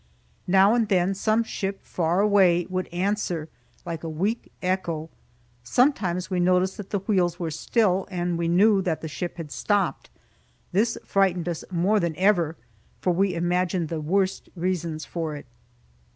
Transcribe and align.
Now 0.47 0.73
and 0.73 0.87
then 0.89 1.13
some 1.13 1.43
ship, 1.43 1.83
far 1.83 2.21
away, 2.21 2.65
would 2.71 2.87
answer, 2.87 3.49
like 3.85 4.03
a 4.03 4.09
weak 4.09 4.51
echo. 4.59 5.11
Sometimes 5.63 6.27
we 6.27 6.39
noticed 6.39 6.77
that 6.77 6.89
the 6.89 6.97
wheels 7.05 7.39
were 7.39 7.51
still, 7.51 8.07
and 8.09 8.35
we 8.35 8.47
knew 8.47 8.81
that 8.81 9.01
the 9.01 9.07
ship 9.07 9.37
had 9.37 9.51
stopped. 9.51 10.09
This 10.71 10.97
frightened 11.05 11.47
us 11.47 11.63
more 11.69 11.99
than 11.99 12.15
ever, 12.15 12.57
for 12.99 13.13
we 13.13 13.35
imagined 13.35 13.89
the 13.89 14.01
worst 14.01 14.49
reasons 14.55 15.05
for 15.05 15.35
it. 15.35 15.45